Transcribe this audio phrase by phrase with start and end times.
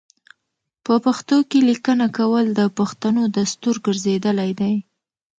[0.85, 4.75] په پښتو کې لیکنه کول د پښتنو دستور ګرځیدلی دی.